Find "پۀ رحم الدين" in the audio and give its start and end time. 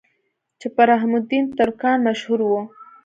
0.75-1.43